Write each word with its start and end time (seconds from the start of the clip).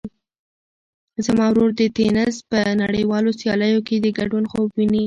زما 1.25 1.47
ورور 1.51 1.69
د 1.79 1.81
تېنس 1.97 2.35
په 2.51 2.59
نړیوالو 2.83 3.29
سیالیو 3.39 3.81
کې 3.87 3.95
د 3.99 4.07
ګډون 4.17 4.43
خوب 4.51 4.67
ویني. 4.73 4.99